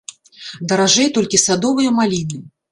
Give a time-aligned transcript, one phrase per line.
[0.71, 2.45] Даражэй толькі садовыя маліны.